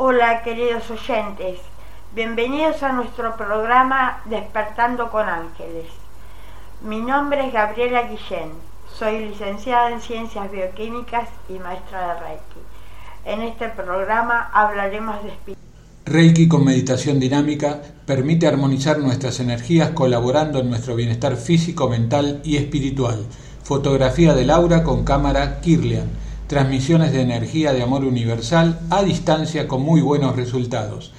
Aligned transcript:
Hola 0.00 0.44
queridos 0.44 0.88
oyentes, 0.92 1.58
bienvenidos 2.14 2.84
a 2.84 2.92
nuestro 2.92 3.36
programa 3.36 4.22
Despertando 4.26 5.10
con 5.10 5.28
Ángeles. 5.28 5.86
Mi 6.82 7.00
nombre 7.00 7.44
es 7.44 7.52
Gabriela 7.52 8.02
Guillén, 8.02 8.52
soy 8.96 9.28
licenciada 9.28 9.90
en 9.90 10.00
Ciencias 10.00 10.52
Bioquímicas 10.52 11.28
y 11.48 11.54
maestra 11.54 12.14
de 12.14 12.20
Reiki. 12.20 12.60
En 13.24 13.42
este 13.42 13.70
programa 13.70 14.48
hablaremos 14.52 15.20
de 15.24 15.30
espíritu. 15.30 15.60
Reiki 16.06 16.46
con 16.46 16.64
meditación 16.64 17.18
dinámica 17.18 17.80
permite 18.06 18.46
armonizar 18.46 19.00
nuestras 19.00 19.40
energías 19.40 19.90
colaborando 19.90 20.60
en 20.60 20.70
nuestro 20.70 20.94
bienestar 20.94 21.34
físico, 21.34 21.88
mental 21.88 22.40
y 22.44 22.56
espiritual. 22.56 23.26
Fotografía 23.64 24.32
del 24.34 24.50
aura 24.50 24.84
con 24.84 25.02
cámara 25.02 25.60
Kirlian 25.60 26.27
transmisiones 26.48 27.12
de 27.12 27.20
energía 27.20 27.72
de 27.72 27.82
amor 27.82 28.04
universal 28.04 28.80
a 28.90 29.02
distancia 29.02 29.68
con 29.68 29.82
muy 29.82 30.00
buenos 30.00 30.34
resultados. 30.34 31.12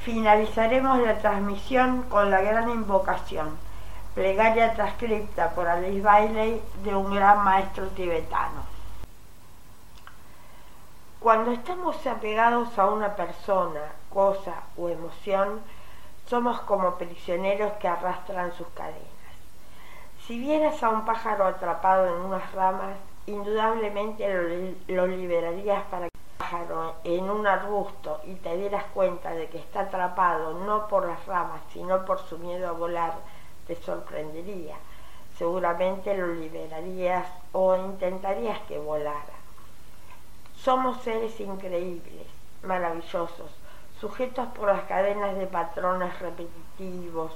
Finalizaremos 0.00 0.98
la 0.98 1.18
transmisión 1.18 2.02
con 2.10 2.32
la 2.32 2.40
gran 2.40 2.68
invocación, 2.68 3.56
plegaria 4.16 4.74
transcripta 4.74 5.50
por 5.50 5.68
Alice 5.68 6.00
Bailey 6.00 6.60
de 6.82 6.96
un 6.96 7.14
gran 7.14 7.44
maestro 7.44 7.86
tibetano. 7.90 8.64
Cuando 11.20 11.52
estamos 11.52 12.04
apegados 12.04 12.76
a 12.76 12.86
una 12.86 13.14
persona, 13.14 13.82
cosa 14.12 14.54
o 14.76 14.88
emoción, 14.88 15.60
somos 16.26 16.58
como 16.62 16.96
prisioneros 16.96 17.74
que 17.74 17.86
arrastran 17.86 18.52
sus 18.54 18.66
cadenas. 18.74 18.98
Si 20.26 20.40
vieras 20.40 20.82
a 20.82 20.88
un 20.88 21.04
pájaro 21.04 21.46
atrapado 21.46 22.08
en 22.08 22.20
unas 22.20 22.52
ramas, 22.52 22.96
indudablemente 23.28 24.26
lo, 24.88 25.06
liberarías 25.06 25.84
para 25.90 26.06
que 26.08 26.18
pájaro 26.38 26.94
en 27.04 27.28
un 27.28 27.46
arbusto 27.46 28.20
y 28.24 28.34
te 28.36 28.56
dieras 28.56 28.84
cuenta 28.94 29.32
de 29.32 29.48
que 29.48 29.58
está 29.58 29.80
atrapado 29.80 30.54
no 30.64 30.88
por 30.88 31.06
las 31.06 31.24
ramas, 31.26 31.60
sino 31.72 32.04
por 32.06 32.20
su 32.20 32.38
miedo 32.38 32.68
a 32.68 32.72
volar, 32.72 33.14
te 33.66 33.76
sorprendería. 33.76 34.76
Seguramente 35.36 36.16
lo 36.16 36.34
liberarías 36.34 37.28
o 37.52 37.76
intentarías 37.76 38.60
que 38.62 38.78
volara. 38.78 39.36
Somos 40.56 41.02
seres 41.02 41.38
increíbles, 41.38 42.26
maravillosos, 42.62 43.50
sujetos 44.00 44.48
por 44.48 44.68
las 44.68 44.82
cadenas 44.84 45.36
de 45.36 45.46
patrones 45.46 46.18
repetitivos, 46.18 47.32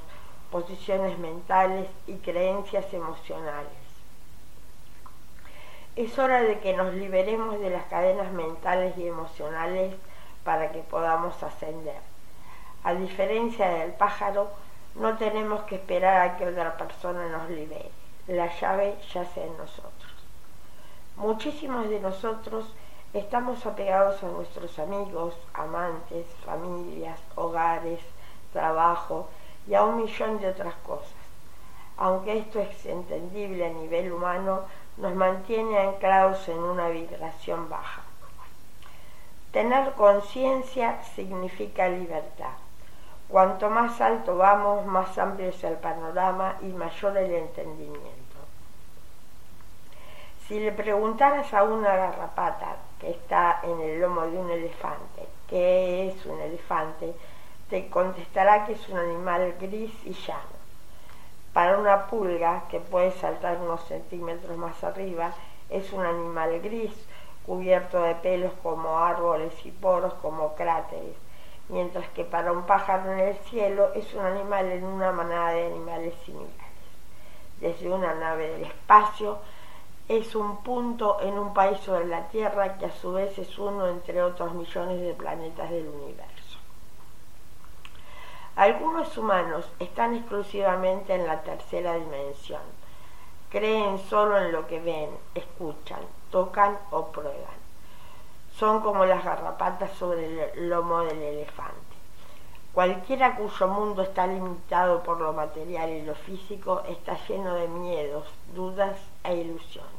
posiciones 0.51 1.19
mentales 1.19 1.89
y 2.07 2.17
creencias 2.17 2.93
emocionales. 2.93 3.82
Es 5.95 6.19
hora 6.19 6.41
de 6.41 6.59
que 6.61 6.75
nos 6.75 6.95
liberemos 6.95 7.61
de 7.61 7.69
las 7.69 7.85
cadenas 7.85 8.33
mentales 8.33 8.97
y 8.97 9.07
emocionales 9.07 9.95
para 10.43 10.73
que 10.73 10.79
podamos 10.79 11.43
ascender. 11.43 12.01
A 12.83 12.95
diferencia 12.95 13.69
del 13.69 13.93
pájaro, 13.93 14.51
no 14.95 15.19
tenemos 15.19 15.61
que 15.65 15.75
esperar 15.75 16.23
a 16.23 16.37
que 16.39 16.47
otra 16.47 16.79
persona 16.79 17.29
nos 17.29 17.51
libere. 17.51 17.91
La 18.27 18.47
llave 18.59 18.97
yace 19.13 19.45
en 19.45 19.55
nosotros. 19.59 20.13
Muchísimos 21.17 21.91
de 21.91 22.01
nosotros 22.01 22.65
estamos 23.13 23.67
apegados 23.67 24.23
a 24.23 24.29
nuestros 24.29 24.79
amigos, 24.79 25.35
amantes, 25.53 26.27
familias, 26.47 27.21
hogares, 27.35 28.01
trabajo 28.55 29.29
y 29.69 29.75
a 29.75 29.85
un 29.85 29.99
millón 29.99 30.41
de 30.41 30.49
otras 30.49 30.75
cosas. 30.87 31.13
Aunque 31.99 32.39
esto 32.39 32.61
es 32.61 32.87
entendible 32.87 33.67
a 33.67 33.71
nivel 33.71 34.11
humano, 34.11 34.63
nos 34.97 35.15
mantiene 35.15 35.79
anclados 35.79 36.49
en 36.49 36.59
una 36.59 36.89
vibración 36.89 37.69
baja. 37.69 38.03
Tener 39.53 39.93
conciencia 39.93 41.03
significa 41.15 41.89
libertad. 41.89 42.55
Cuanto 43.29 43.71
más 43.71 44.01
alto 44.01 44.37
vamos, 44.37 44.85
más 44.87 45.17
amplio 45.19 45.49
es 45.49 45.65
el 45.65 45.77
panorama 45.77 46.57
y 46.63 46.67
mayor 46.67 47.17
el 47.17 47.33
entendimiento. 47.33 48.23
Si 50.47 50.61
le 50.61 50.73
preguntaras 50.73 51.53
a 51.55 51.65
una 51.65 51.97
garrapata 51.97 52.77
que 53.01 53.11
está 53.11 53.61
en 53.63 53.81
el 53.81 54.01
lomo 54.01 54.23
de 54.23 54.39
un 54.39 54.51
elefante, 54.51 55.27
¿qué 55.49 56.09
es 56.09 56.27
un 56.27 56.41
elefante? 56.41 57.15
Te 57.71 57.89
contestará 57.89 58.67
que 58.67 58.73
es 58.73 58.89
un 58.89 58.99
animal 58.99 59.55
gris 59.59 59.93
y 60.05 60.13
llano. 60.13 60.52
Para 61.53 61.77
una 61.77 62.07
pulga, 62.07 62.65
que 62.71 62.81
puede 62.81 63.11
saltar 63.13 63.59
unos 63.59 63.85
centímetros 63.85 64.57
más 64.57 64.83
arriba, 64.85 65.33
es 65.69 65.93
un 65.93 66.05
animal 66.05 66.61
gris, 66.61 66.93
cubierto 67.45 68.03
de 68.03 68.15
pelos 68.15 68.53
como 68.63 68.99
árboles 68.99 69.53
y 69.67 69.71
poros 69.71 70.15
como 70.15 70.55
cráteres, 70.55 71.17
mientras 71.69 72.09
que 72.11 72.25
para 72.25 72.53
un 72.53 72.63
pájaro 72.63 73.13
en 73.13 73.21
el 73.21 73.37
cielo 73.37 73.93
es 73.95 74.15
un 74.15 74.25
animal 74.25 74.67
en 74.67 74.85
una 74.85 75.13
manada 75.13 75.51
de 75.51 75.67
animales 75.67 76.15
similares. 76.25 76.57
Desde 77.61 77.91
una 77.91 78.15
nave 78.15 78.49
del 78.49 78.65
espacio 78.65 79.39
es 80.09 80.35
un 80.35 80.63
punto 80.63 81.19
en 81.21 81.39
un 81.39 81.53
país 81.53 81.79
sobre 81.81 82.07
la 82.07 82.29
Tierra 82.29 82.79
que 82.79 82.87
a 82.87 82.93
su 82.93 83.13
vez 83.13 83.39
es 83.39 83.59
uno 83.59 83.89
entre 83.89 84.23
otros 84.23 84.53
millones 84.55 85.01
de 85.01 85.15
planetas 85.15 85.71
del 85.71 85.87
universo. 85.87 86.32
Algunos 88.57 89.17
humanos 89.17 89.65
están 89.79 90.15
exclusivamente 90.15 91.15
en 91.15 91.27
la 91.27 91.41
tercera 91.41 91.95
dimensión. 91.95 92.61
Creen 93.49 93.99
solo 93.99 94.37
en 94.37 94.53
lo 94.53 94.67
que 94.67 94.79
ven, 94.79 95.09
escuchan, 95.35 96.01
tocan 96.31 96.79
o 96.91 97.07
prueban. 97.07 97.63
Son 98.55 98.83
como 98.83 99.07
las 99.07 99.25
garrapatas 99.25 99.93
sobre 99.93 100.53
el 100.53 100.69
lomo 100.69 101.01
del 101.01 101.23
elefante. 101.23 101.97
Cualquiera 102.75 103.37
cuyo 103.37 103.69
mundo 103.69 104.03
está 104.03 104.27
limitado 104.27 105.03
por 105.03 105.19
lo 105.19 105.33
material 105.33 105.89
y 105.89 106.03
lo 106.03 106.15
físico 106.15 106.83
está 106.87 107.17
lleno 107.27 107.55
de 107.55 107.69
miedos, 107.69 108.27
dudas 108.55 108.99
e 109.25 109.35
ilusiones. 109.35 109.91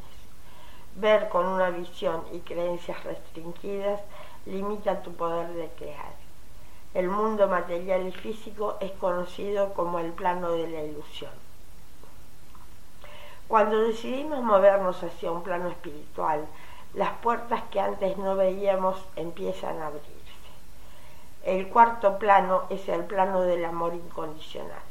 Ver 0.95 1.27
con 1.29 1.47
una 1.47 1.71
visión 1.71 2.23
y 2.31 2.39
creencias 2.41 3.03
restringidas 3.03 3.99
limita 4.45 5.01
tu 5.01 5.11
poder 5.15 5.47
de 5.53 5.69
crear. 5.69 6.22
El 6.93 7.07
mundo 7.07 7.47
material 7.47 8.07
y 8.07 8.11
físico 8.11 8.77
es 8.79 8.91
conocido 8.91 9.73
como 9.73 9.97
el 9.97 10.11
plano 10.11 10.51
de 10.51 10.67
la 10.67 10.83
ilusión. 10.83 11.31
Cuando 13.47 13.79
decidimos 13.79 14.43
movernos 14.43 15.01
hacia 15.03 15.31
un 15.31 15.41
plano 15.41 15.69
espiritual, 15.69 16.45
las 16.93 17.11
puertas 17.17 17.63
que 17.71 17.79
antes 17.79 18.17
no 18.17 18.35
veíamos 18.35 19.03
empiezan 19.15 19.81
a 19.81 19.87
abrirse. 19.87 20.13
El 21.43 21.67
cuarto 21.67 22.19
plano 22.19 22.63
es 22.69 22.87
el 22.87 23.03
plano 23.05 23.41
del 23.41 23.65
amor 23.65 23.95
incondicional. 23.95 24.83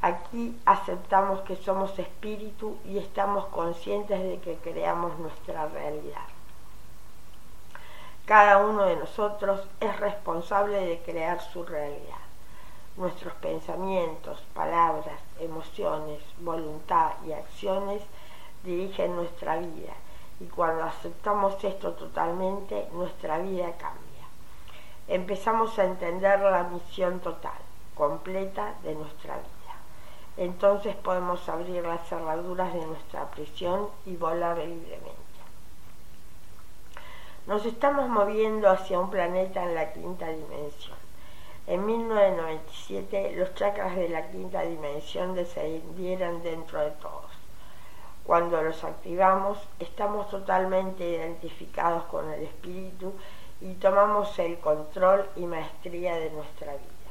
Aquí 0.00 0.58
aceptamos 0.64 1.40
que 1.42 1.56
somos 1.56 1.98
espíritu 1.98 2.78
y 2.84 2.98
estamos 2.98 3.44
conscientes 3.46 4.22
de 4.22 4.38
que 4.38 4.56
creamos 4.56 5.18
nuestra 5.18 5.66
realidad. 5.66 6.37
Cada 8.28 8.58
uno 8.58 8.84
de 8.84 8.96
nosotros 8.96 9.62
es 9.80 10.00
responsable 10.00 10.84
de 10.84 10.98
crear 10.98 11.40
su 11.40 11.64
realidad. 11.64 12.20
Nuestros 12.98 13.32
pensamientos, 13.36 14.44
palabras, 14.52 15.18
emociones, 15.40 16.20
voluntad 16.38 17.12
y 17.26 17.32
acciones 17.32 18.02
dirigen 18.62 19.16
nuestra 19.16 19.56
vida 19.56 19.94
y 20.40 20.44
cuando 20.44 20.84
aceptamos 20.84 21.64
esto 21.64 21.92
totalmente, 21.94 22.86
nuestra 22.92 23.38
vida 23.38 23.72
cambia. 23.78 24.26
Empezamos 25.08 25.78
a 25.78 25.86
entender 25.86 26.38
la 26.40 26.64
misión 26.64 27.20
total, 27.20 27.56
completa 27.94 28.74
de 28.82 28.94
nuestra 28.94 29.36
vida. 29.36 29.74
Entonces 30.36 30.94
podemos 30.96 31.48
abrir 31.48 31.82
las 31.82 32.06
cerraduras 32.06 32.74
de 32.74 32.84
nuestra 32.84 33.24
prisión 33.30 33.88
y 34.04 34.16
volar 34.16 34.58
libremente. 34.58 35.27
Nos 37.48 37.64
estamos 37.64 38.10
moviendo 38.10 38.68
hacia 38.68 39.00
un 39.00 39.08
planeta 39.08 39.62
en 39.64 39.74
la 39.74 39.90
quinta 39.94 40.28
dimensión. 40.28 40.98
En 41.66 41.86
1997 41.86 43.32
los 43.36 43.54
chakras 43.54 43.96
de 43.96 44.10
la 44.10 44.30
quinta 44.30 44.60
dimensión 44.60 45.34
descendieron 45.34 46.42
dentro 46.42 46.78
de 46.80 46.90
todos. 46.90 47.30
Cuando 48.24 48.60
los 48.60 48.84
activamos, 48.84 49.56
estamos 49.78 50.28
totalmente 50.28 51.08
identificados 51.08 52.04
con 52.04 52.30
el 52.30 52.42
espíritu 52.42 53.14
y 53.62 53.72
tomamos 53.76 54.38
el 54.38 54.58
control 54.58 55.24
y 55.34 55.46
maestría 55.46 56.16
de 56.16 56.28
nuestra 56.28 56.72
vida. 56.72 57.10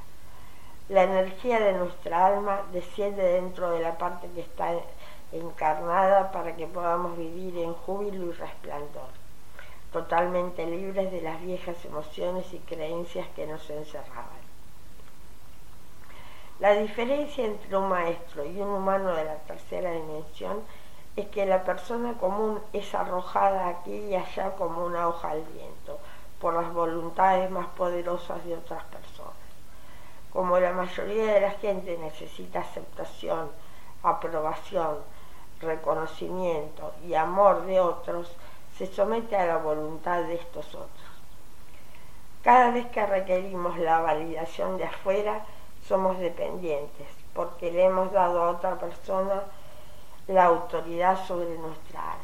La 0.90 1.02
energía 1.02 1.60
de 1.60 1.74
nuestra 1.74 2.28
alma 2.28 2.62
desciende 2.72 3.24
dentro 3.24 3.72
de 3.72 3.80
la 3.80 3.98
parte 3.98 4.30
que 4.36 4.42
está 4.42 4.70
encarnada 5.32 6.32
para 6.32 6.56
que 6.56 6.68
podamos 6.68 7.18
vivir 7.18 7.58
en 7.58 7.74
júbilo 7.74 8.28
y 8.28 8.32
resplandor, 8.34 9.10
totalmente 9.92 10.66
libres 10.66 11.12
de 11.12 11.22
las 11.22 11.42
viejas 11.42 11.84
emociones 11.86 12.54
y 12.54 12.60
creencias 12.60 13.28
que 13.36 13.48
nos 13.48 13.70
encerraban. 13.70 14.48
La 16.60 16.74
diferencia 16.74 17.46
entre 17.46 17.78
un 17.78 17.90
maestro 17.90 18.44
y 18.44 18.60
un 18.60 18.70
humano 18.70 19.14
de 19.14 19.26
la 19.26 19.36
tercera 19.36 19.92
dimensión 19.92 20.62
es 21.16 21.28
que 21.28 21.46
la 21.46 21.64
persona 21.64 22.14
común 22.14 22.60
es 22.74 22.94
arrojada 22.96 23.70
aquí 23.70 23.96
y 23.96 24.16
allá 24.16 24.56
como 24.56 24.86
una 24.86 25.08
hoja 25.08 25.32
al 25.32 25.44
viento 25.44 26.00
por 26.40 26.54
las 26.54 26.72
voluntades 26.74 27.50
más 27.50 27.68
poderosas 27.70 28.44
de 28.46 28.56
otras 28.56 28.84
personas. 28.86 29.34
Como 30.32 30.60
la 30.60 30.72
mayoría 30.74 31.34
de 31.34 31.42
la 31.42 31.52
gente 31.52 31.98
necesita 31.98 32.60
aceptación, 32.60 33.50
aprobación, 34.04 34.98
reconocimiento 35.60 36.94
y 37.08 37.16
amor 37.16 37.66
de 37.66 37.80
otros, 37.80 38.32
se 38.78 38.88
somete 38.88 39.36
a 39.36 39.46
la 39.46 39.58
voluntad 39.58 40.24
de 40.24 40.36
estos 40.36 40.68
otros. 40.68 41.08
Cada 42.44 42.72
vez 42.72 42.86
que 42.88 43.06
requerimos 43.06 43.78
la 43.78 44.00
validación 44.00 44.78
de 44.78 44.86
afuera, 44.86 45.46
somos 45.88 46.20
dependientes, 46.20 47.08
porque 47.34 47.72
le 47.72 47.86
hemos 47.86 48.12
dado 48.12 48.44
a 48.44 48.52
otra 48.52 48.78
persona 48.78 49.44
la 50.28 50.46
autoridad 50.46 51.26
sobre 51.26 51.58
nuestra 51.58 52.14
alma. 52.14 52.24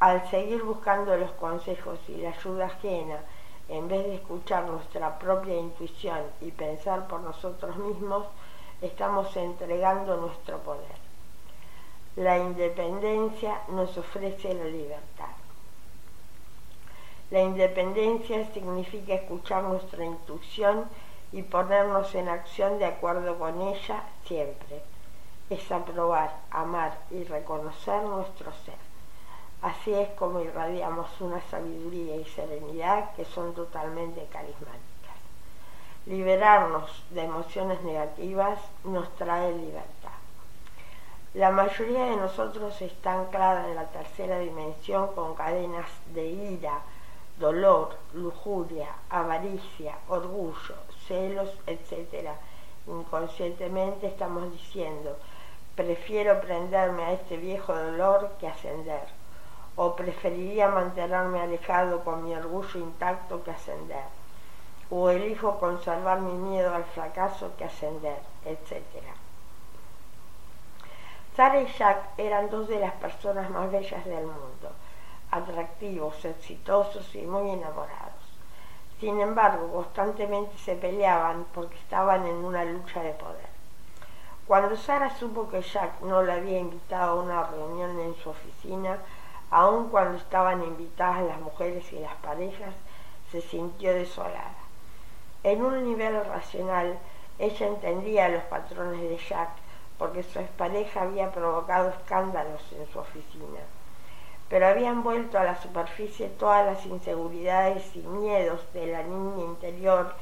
Al 0.00 0.28
seguir 0.30 0.62
buscando 0.62 1.16
los 1.16 1.30
consejos 1.32 1.98
y 2.08 2.16
la 2.16 2.30
ayuda 2.30 2.66
ajena, 2.66 3.20
en 3.68 3.88
vez 3.88 4.04
de 4.04 4.14
escuchar 4.16 4.64
nuestra 4.64 5.18
propia 5.18 5.56
intuición 5.56 6.22
y 6.40 6.50
pensar 6.50 7.06
por 7.06 7.20
nosotros 7.20 7.76
mismos, 7.76 8.26
estamos 8.80 9.34
entregando 9.36 10.16
nuestro 10.16 10.58
poder. 10.58 11.06
La 12.16 12.38
independencia 12.38 13.60
nos 13.68 13.96
ofrece 13.98 14.54
la 14.54 14.64
libertad. 14.64 15.35
La 17.30 17.40
independencia 17.40 18.46
significa 18.52 19.14
escuchar 19.14 19.64
nuestra 19.64 20.04
intuición 20.04 20.84
y 21.32 21.42
ponernos 21.42 22.14
en 22.14 22.28
acción 22.28 22.78
de 22.78 22.84
acuerdo 22.84 23.36
con 23.38 23.60
ella 23.60 24.04
siempre. 24.24 24.82
Es 25.50 25.70
aprobar, 25.72 26.34
amar 26.50 26.98
y 27.10 27.24
reconocer 27.24 28.02
nuestro 28.04 28.52
ser. 28.64 28.76
Así 29.62 29.92
es 29.92 30.08
como 30.10 30.40
irradiamos 30.40 31.08
una 31.20 31.40
sabiduría 31.50 32.16
y 32.16 32.24
serenidad 32.26 33.12
que 33.14 33.24
son 33.24 33.54
totalmente 33.54 34.26
carismáticas. 34.30 34.86
Liberarnos 36.06 37.04
de 37.10 37.24
emociones 37.24 37.82
negativas 37.82 38.60
nos 38.84 39.08
trae 39.16 39.52
libertad. 39.52 40.12
La 41.34 41.50
mayoría 41.50 42.04
de 42.04 42.16
nosotros 42.16 42.80
está 42.80 43.14
anclada 43.14 43.68
en 43.68 43.74
la 43.74 43.86
tercera 43.86 44.38
dimensión 44.38 45.12
con 45.14 45.34
cadenas 45.34 45.88
de 46.14 46.28
ira, 46.28 46.80
dolor, 47.38 47.96
lujuria, 48.14 48.88
avaricia, 49.10 49.98
orgullo, 50.08 50.76
celos, 51.06 51.50
etc. 51.66 52.30
Inconscientemente 52.86 54.06
estamos 54.06 54.50
diciendo, 54.52 55.16
prefiero 55.74 56.40
prenderme 56.40 57.04
a 57.04 57.12
este 57.12 57.36
viejo 57.36 57.74
dolor 57.74 58.30
que 58.40 58.48
ascender 58.48 59.06
o 59.76 59.94
preferiría 59.94 60.68
mantenerme 60.68 61.40
alejado 61.40 62.02
con 62.02 62.24
mi 62.24 62.34
orgullo 62.34 62.80
intacto 62.80 63.44
que 63.44 63.50
ascender, 63.50 64.04
o 64.90 65.10
elijo 65.10 65.58
conservar 65.58 66.20
mi 66.20 66.32
miedo 66.32 66.74
al 66.74 66.84
fracaso 66.84 67.52
que 67.58 67.64
ascender, 67.64 68.18
etc. 68.46 68.82
Sara 71.36 71.60
y 71.60 71.66
Jack 71.66 71.98
eran 72.16 72.48
dos 72.48 72.68
de 72.68 72.80
las 72.80 72.94
personas 72.94 73.50
más 73.50 73.70
bellas 73.70 74.04
del 74.06 74.24
mundo, 74.24 74.72
atractivos, 75.30 76.24
exitosos 76.24 77.14
y 77.14 77.22
muy 77.22 77.50
enamorados. 77.50 78.14
Sin 79.00 79.20
embargo, 79.20 79.70
constantemente 79.72 80.56
se 80.58 80.74
peleaban 80.74 81.44
porque 81.52 81.76
estaban 81.76 82.26
en 82.26 82.36
una 82.36 82.64
lucha 82.64 83.02
de 83.02 83.12
poder. 83.12 83.56
Cuando 84.46 84.76
Sara 84.76 85.10
supo 85.16 85.48
que 85.48 85.60
Jack 85.60 86.00
no 86.02 86.22
la 86.22 86.34
había 86.34 86.58
invitado 86.58 87.20
a 87.20 87.22
una 87.22 87.42
reunión 87.44 87.98
en 88.00 88.14
su 88.14 88.30
oficina, 88.30 88.98
Aun 89.50 89.90
cuando 89.90 90.18
estaban 90.18 90.62
invitadas 90.64 91.22
las 91.22 91.40
mujeres 91.40 91.92
y 91.92 92.00
las 92.00 92.16
parejas, 92.16 92.74
se 93.30 93.40
sintió 93.40 93.94
desolada. 93.94 94.54
En 95.44 95.64
un 95.64 95.84
nivel 95.84 96.24
racional, 96.24 96.98
ella 97.38 97.66
entendía 97.66 98.28
los 98.28 98.42
patrones 98.44 99.00
de 99.00 99.18
Jack 99.18 99.50
porque 99.98 100.24
su 100.24 100.40
expareja 100.40 101.02
había 101.02 101.30
provocado 101.30 101.90
escándalos 101.90 102.60
en 102.72 102.86
su 102.92 102.98
oficina. 102.98 103.60
Pero 104.48 104.66
habían 104.66 105.02
vuelto 105.02 105.38
a 105.38 105.44
la 105.44 105.60
superficie 105.60 106.28
todas 106.28 106.64
las 106.64 106.86
inseguridades 106.86 107.94
y 107.96 108.00
miedos 108.00 108.60
de 108.72 108.86
la 108.86 109.02
niña 109.02 109.44
interior 109.44 110.14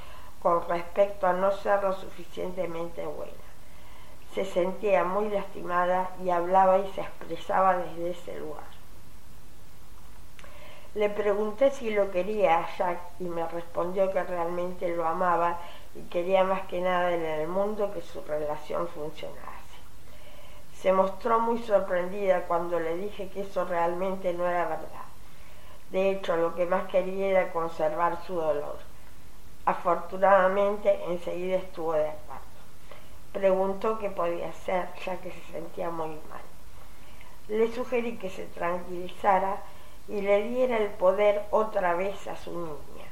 con 0.43 0.67
respecto 0.69 1.27
a 1.27 1.33
no 1.33 1.53
ser 1.53 1.83
lo 1.83 1.93
suficientemente 1.93 3.05
buena. 3.07 3.33
Se 4.35 4.45
sentía 4.45 5.05
muy 5.05 5.29
lastimada 5.29 6.11
y 6.23 6.31
hablaba 6.31 6.79
y 6.79 6.91
se 6.93 7.03
expresaba 7.03 7.79
desde 7.79 8.11
ese 8.11 8.41
lugar. 8.41 8.75
Le 10.95 11.11
pregunté 11.11 11.71
si 11.71 11.91
lo 11.91 12.11
quería 12.13 12.59
a 12.59 12.77
Jack 12.77 13.01
y 13.19 13.25
me 13.25 13.47
respondió 13.49 14.13
que 14.13 14.23
realmente 14.23 14.95
lo 14.95 15.07
amaba 15.07 15.59
y 15.95 16.03
quería 16.09 16.45
más 16.45 16.63
que 16.69 16.81
nada 16.81 17.13
en 17.13 17.25
el 17.25 17.49
mundo 17.49 17.93
que 17.93 18.01
su 18.01 18.21
relación 18.23 18.87
funcionase. 18.89 19.54
Se 20.85 20.93
mostró 20.93 21.41
muy 21.41 21.63
sorprendida 21.63 22.43
cuando 22.43 22.79
le 22.79 22.99
dije 22.99 23.31
que 23.31 23.41
eso 23.41 23.65
realmente 23.65 24.35
no 24.35 24.47
era 24.47 24.65
verdad. 24.65 25.07
De 25.91 26.11
hecho, 26.11 26.37
lo 26.37 26.55
que 26.55 26.67
más 26.67 26.91
quería 26.91 27.29
era 27.29 27.53
conservar 27.55 28.23
su 28.27 28.35
dolor. 28.35 28.77
Afortunadamente, 29.65 31.03
enseguida 31.09 31.57
estuvo 31.57 31.95
de 31.95 32.11
acuerdo. 32.11 32.45
Preguntó 33.33 33.99
qué 33.99 34.11
podía 34.11 34.51
hacer, 34.51 34.91
ya 35.07 35.17
que 35.23 35.33
se 35.33 35.53
sentía 35.53 35.89
muy 35.89 36.11
mal. 36.11 36.43
Le 37.49 37.73
sugerí 37.73 38.19
que 38.19 38.29
se 38.29 38.45
tranquilizara 38.45 39.63
y 40.07 40.21
le 40.21 40.43
diera 40.51 40.77
el 40.77 40.91
poder 40.91 41.47
otra 41.51 41.95
vez 41.95 42.27
a 42.27 42.37
su 42.37 42.51
niña. 42.51 43.09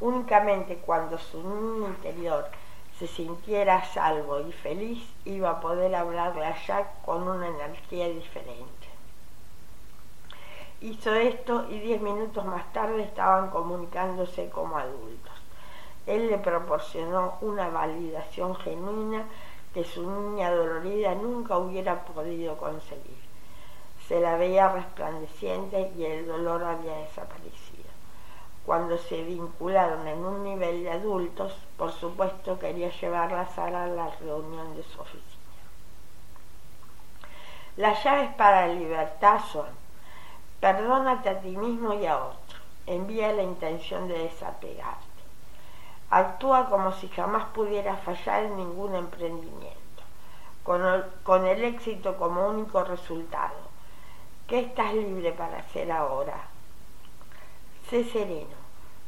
Únicamente 0.00 0.76
cuando 0.76 1.18
su 1.18 1.36
niño 1.36 1.88
interior 1.88 2.48
se 2.98 3.06
sintiera 3.06 3.84
salvo 3.84 4.40
y 4.40 4.52
feliz, 4.52 5.02
iba 5.24 5.50
a 5.50 5.60
poder 5.60 5.94
hablarle 5.94 6.46
a 6.46 6.92
con 7.04 7.26
una 7.26 7.48
energía 7.48 8.08
diferente. 8.08 8.88
Hizo 10.80 11.14
esto 11.14 11.66
y 11.70 11.78
diez 11.80 12.00
minutos 12.00 12.44
más 12.44 12.72
tarde 12.72 13.02
estaban 13.02 13.50
comunicándose 13.50 14.50
como 14.50 14.76
adultos. 14.76 15.32
Él 16.06 16.28
le 16.28 16.38
proporcionó 16.38 17.38
una 17.40 17.68
validación 17.70 18.54
genuina 18.56 19.24
que 19.72 19.84
su 19.84 20.08
niña 20.08 20.50
dolorida 20.50 21.14
nunca 21.14 21.58
hubiera 21.58 22.04
podido 22.04 22.56
conseguir 22.56 23.24
se 24.08 24.20
la 24.20 24.36
veía 24.36 24.68
resplandeciente 24.68 25.92
y 25.96 26.04
el 26.04 26.26
dolor 26.26 26.62
había 26.62 26.96
desaparecido. 26.98 27.83
Cuando 28.66 28.96
se 28.96 29.22
vincularon 29.22 30.06
en 30.08 30.24
un 30.24 30.42
nivel 30.42 30.84
de 30.84 30.90
adultos, 30.92 31.52
por 31.76 31.92
supuesto 31.92 32.58
quería 32.58 32.90
llevarla 32.90 33.48
a 33.56 33.70
la 33.86 34.10
reunión 34.20 34.74
de 34.76 34.82
su 34.82 35.00
oficina. 35.00 35.42
Las 37.76 38.02
llaves 38.02 38.32
para 38.34 38.66
la 38.66 38.74
libertad 38.74 39.40
son, 39.52 39.66
perdónate 40.60 41.28
a 41.28 41.40
ti 41.40 41.56
mismo 41.56 41.92
y 41.94 42.06
a 42.06 42.16
otro, 42.16 42.58
envía 42.86 43.32
la 43.32 43.42
intención 43.42 44.08
de 44.08 44.18
desapegarte, 44.18 45.22
actúa 46.10 46.70
como 46.70 46.92
si 46.92 47.08
jamás 47.08 47.46
pudiera 47.54 47.96
fallar 47.96 48.44
en 48.44 48.56
ningún 48.56 48.94
emprendimiento, 48.94 50.02
con 50.62 51.46
el 51.46 51.64
éxito 51.64 52.16
como 52.16 52.48
único 52.48 52.82
resultado 52.84 53.74
¿Qué 54.46 54.60
estás 54.60 54.92
libre 54.92 55.32
para 55.32 55.56
hacer 55.56 55.90
ahora? 55.90 56.53
Sé 57.94 58.02
sereno. 58.02 58.56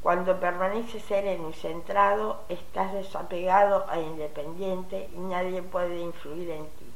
Cuando 0.01 0.39
permaneces 0.39 1.03
sereno 1.03 1.51
y 1.51 1.55
centrado, 1.55 2.43
estás 2.49 2.93
desapegado 2.93 3.85
e 3.93 4.01
independiente 4.01 5.11
y 5.13 5.19
nadie 5.19 5.61
puede 5.61 5.99
influir 5.99 6.51
en 6.51 6.67
ti. 6.67 6.87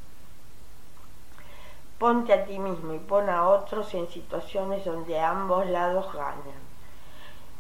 Ponte 1.99 2.33
a 2.33 2.45
ti 2.45 2.61
mismo 2.61 2.95
y 2.95 3.01
pon 3.01 3.29
a 3.29 3.49
otros 3.49 3.93
en 3.95 4.09
situaciones 4.09 4.85
donde 4.85 5.19
ambos 5.19 5.67
lados 5.67 6.13
ganan. 6.13 6.63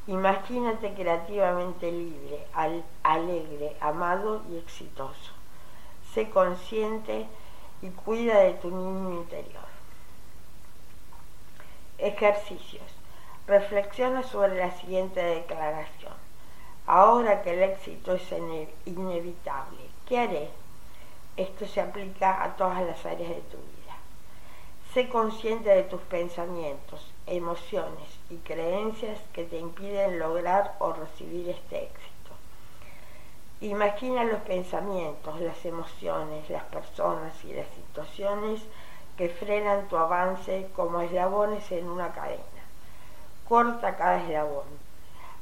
Imagínate 0.06 0.94
creativamente 0.94 1.90
libre, 1.90 2.46
alegre, 3.02 3.76
amado 3.80 4.42
y 4.48 4.58
exitoso. 4.58 5.32
Sé 6.14 6.30
consciente 6.30 7.26
y 7.82 7.88
cuida 7.90 8.38
de 8.38 8.54
tu 8.54 8.70
niño 8.70 9.10
interior. 9.22 9.66
Ejercicios. 11.98 12.99
Reflexiona 13.46 14.22
sobre 14.22 14.56
la 14.56 14.70
siguiente 14.72 15.20
declaración. 15.22 16.12
Ahora 16.86 17.42
que 17.42 17.52
el 17.52 17.62
éxito 17.62 18.14
es 18.14 18.32
inevitable, 18.84 19.80
¿qué 20.08 20.18
haré? 20.18 20.50
Esto 21.36 21.66
se 21.66 21.80
aplica 21.80 22.42
a 22.42 22.56
todas 22.56 22.82
las 22.82 23.04
áreas 23.06 23.30
de 23.30 23.42
tu 23.42 23.56
vida. 23.56 23.96
Sé 24.92 25.08
consciente 25.08 25.70
de 25.70 25.84
tus 25.84 26.00
pensamientos, 26.02 27.12
emociones 27.26 28.08
y 28.28 28.36
creencias 28.38 29.20
que 29.32 29.44
te 29.44 29.58
impiden 29.58 30.18
lograr 30.18 30.74
o 30.80 30.92
recibir 30.92 31.48
este 31.48 31.84
éxito. 31.84 32.10
Imagina 33.60 34.24
los 34.24 34.40
pensamientos, 34.40 35.40
las 35.40 35.64
emociones, 35.64 36.50
las 36.50 36.64
personas 36.64 37.44
y 37.44 37.52
las 37.52 37.68
situaciones 37.68 38.62
que 39.16 39.28
frenan 39.28 39.86
tu 39.88 39.96
avance 39.96 40.68
como 40.74 41.02
eslabones 41.02 41.70
en 41.70 41.88
una 41.88 42.12
cadena. 42.12 42.42
Corta 43.50 43.96
cada 43.96 44.22
eslabón. 44.22 44.62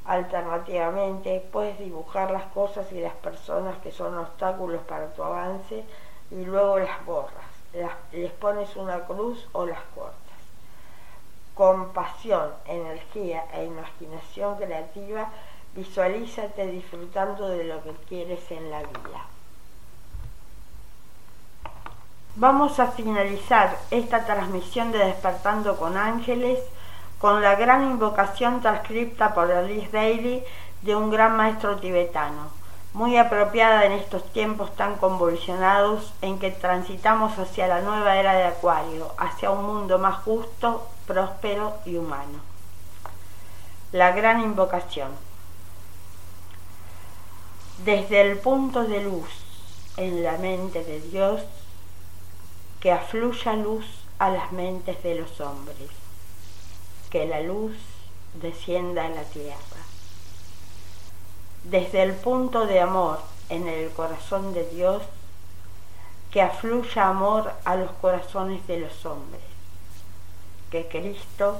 Alternativamente, 0.03 1.47
puedes 1.51 1.77
dibujar 1.77 2.31
las 2.31 2.45
cosas 2.45 2.91
y 2.91 2.99
las 2.99 3.13
personas 3.13 3.77
que 3.83 3.91
son 3.91 4.17
obstáculos 4.17 4.81
para 4.87 5.13
tu 5.13 5.21
avance 5.21 5.85
y 6.31 6.43
luego 6.43 6.79
las 6.79 7.05
borras 7.05 7.45
les 8.11 8.31
pones 8.31 8.75
una 8.77 9.01
cruz 9.01 9.47
o 9.51 9.63
las 9.63 9.77
cortas. 9.93 10.17
Compasión, 11.53 12.49
energía 12.65 13.45
e 13.53 13.65
imaginación 13.65 14.57
creativa, 14.57 15.29
visualízate 15.75 16.65
disfrutando 16.65 17.47
de 17.47 17.65
lo 17.65 17.83
que 17.83 17.93
quieres 18.07 18.49
en 18.49 18.71
la 18.71 18.79
vida. 18.79 19.27
Vamos 22.37 22.79
a 22.79 22.87
finalizar 22.87 23.77
esta 23.91 24.25
transmisión 24.25 24.91
de 24.91 24.97
Despertando 24.97 25.77
con 25.77 25.95
Ángeles 25.95 26.57
con 27.19 27.41
la 27.41 27.55
gran 27.55 27.83
invocación 27.83 28.61
transcripta 28.61 29.33
por 29.33 29.51
Alice 29.51 29.89
Daly 29.91 30.43
de 30.81 30.95
un 30.95 31.11
gran 31.11 31.35
maestro 31.35 31.77
tibetano 31.77 32.59
muy 32.93 33.17
apropiada 33.17 33.85
en 33.85 33.91
estos 33.91 34.23
tiempos 34.31 34.75
tan 34.75 34.95
convulsionados 34.97 36.11
en 36.21 36.39
que 36.39 36.49
transitamos 36.49 37.37
hacia 37.37 37.67
la 37.67 37.81
nueva 37.81 38.17
era 38.17 38.33
de 38.33 38.45
Acuario, 38.45 39.13
hacia 39.17 39.51
un 39.51 39.63
mundo 39.63 39.99
más 39.99 40.23
justo, 40.23 40.87
próspero 41.05 41.77
y 41.85 41.97
humano. 41.97 42.39
La 43.91 44.11
gran 44.11 44.41
invocación. 44.41 45.11
Desde 47.85 48.21
el 48.21 48.39
punto 48.39 48.83
de 48.83 49.03
luz 49.03 49.29
en 49.97 50.23
la 50.23 50.37
mente 50.37 50.83
de 50.83 50.99
Dios, 50.99 51.41
que 52.79 52.91
afluya 52.91 53.53
luz 53.53 53.85
a 54.17 54.29
las 54.29 54.51
mentes 54.51 55.01
de 55.03 55.15
los 55.15 55.39
hombres, 55.41 55.89
que 57.09 57.25
la 57.25 57.41
luz 57.41 57.75
descienda 58.35 59.05
a 59.05 59.09
la 59.09 59.23
tierra. 59.23 59.57
Desde 61.63 62.03
el 62.03 62.13
punto 62.13 62.67
de 62.67 62.79
amor 62.79 63.19
en 63.49 63.67
el 63.67 63.89
corazón 63.91 64.53
de 64.53 64.67
Dios, 64.69 65.01
que 66.31 66.41
afluya 66.41 67.09
amor 67.09 67.51
a 67.65 67.75
los 67.75 67.91
corazones 67.93 68.65
de 68.67 68.79
los 68.79 69.05
hombres, 69.05 69.41
que 70.69 70.87
Cristo 70.87 71.59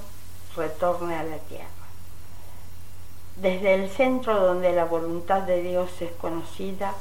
retorne 0.56 1.16
a 1.16 1.24
la 1.24 1.38
tierra. 1.38 1.66
Desde 3.36 3.74
el 3.74 3.90
centro 3.90 4.40
donde 4.40 4.72
la 4.74 4.86
voluntad 4.86 5.42
de 5.42 5.64
Dios 5.64 5.90
es 6.02 6.12
conocida, 6.14 6.94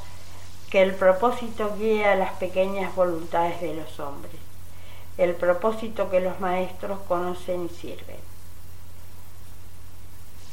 que 0.70 0.82
el 0.82 0.94
propósito 0.94 1.76
guíe 1.76 2.06
a 2.06 2.14
las 2.14 2.32
pequeñas 2.34 2.94
voluntades 2.94 3.60
de 3.60 3.74
los 3.74 4.00
hombres, 4.00 4.36
el 5.18 5.34
propósito 5.34 6.10
que 6.10 6.20
los 6.20 6.40
maestros 6.40 7.00
conocen 7.06 7.66
y 7.66 7.68
sirven 7.68 8.37